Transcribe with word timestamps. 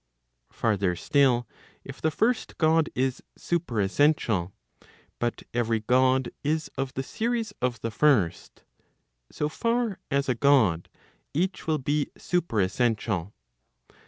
Farther 0.51 0.95
still, 0.95 1.47
if 1.83 2.01
the 2.01 2.09
first 2.09 2.57
God 2.57 2.89
is 2.95 3.21
superessential, 3.37 4.51
but 5.19 5.43
every 5.53 5.81
God 5.81 6.31
is 6.43 6.71
of 6.75 6.95
the 6.95 7.03
series 7.03 7.53
of 7.61 7.79
the 7.81 7.91
first, 7.91 8.63
so 9.31 9.47
far 9.47 9.99
as 10.09 10.27
a 10.27 10.33
God, 10.33 10.89
each 11.35 11.67
will 11.67 11.77
be 11.77 12.09
superessential. 12.17 13.31